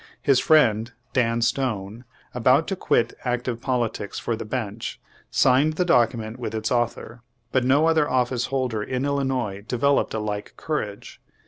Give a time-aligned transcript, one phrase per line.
[0.19, 6.39] His friend, Dan Stone, about to quit active politics for the bench, signed the document
[6.39, 11.21] with its author, but no other office holder in Illinois de veloped a like courage.